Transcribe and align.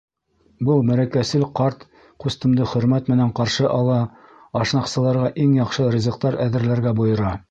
Был 0.67 0.79
мәрәкәсел 0.85 1.43
ҡарт 1.59 1.83
ҡустымды 2.23 2.65
хөрмәт 2.71 3.11
менән 3.13 3.35
ҡаршы 3.41 3.67
ала, 3.75 3.99
ашнаҡсыларға 4.63 5.31
иң 5.47 5.55
яҡшы 5.61 5.89
ризыҡтар 5.97 6.43
әҙерләргә 6.47 6.99
бойора. 7.03 7.35